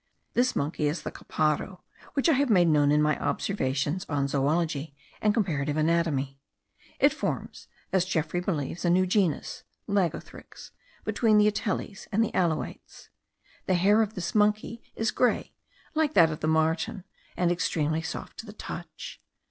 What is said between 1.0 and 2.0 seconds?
the caparro,